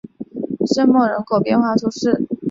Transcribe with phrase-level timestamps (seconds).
[0.73, 2.25] 圣莫人口变化图示